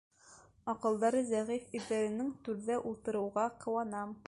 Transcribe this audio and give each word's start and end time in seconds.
Аҡылдары 0.71 1.21
зәғиф 1.27 1.67
ирҙәренең 1.79 2.33
Түрҙә 2.49 2.81
ултырыуға 2.93 3.47
ҡыуанам. 3.65 4.17